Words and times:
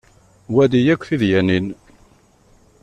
Wali 0.53 0.81
akk 0.93 1.03
tidyanin. 1.09 1.67